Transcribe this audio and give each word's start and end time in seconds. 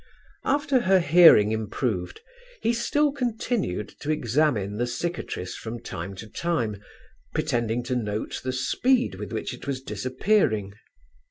After 0.45 0.79
her 0.79 0.99
hearing 0.99 1.51
improved 1.51 2.21
he 2.63 2.73
still 2.73 3.11
continued 3.11 3.87
to 3.99 4.09
examine 4.09 4.77
the 4.77 4.87
cicatrice 4.87 5.55
from 5.55 5.79
time 5.79 6.15
to 6.15 6.27
time, 6.27 6.81
pretending 7.35 7.83
to 7.83 7.95
note 7.95 8.41
the 8.43 8.51
speed 8.51 9.13
with 9.13 9.31
which 9.31 9.53
it 9.53 9.67
was 9.67 9.79
disappearing. 9.79 10.73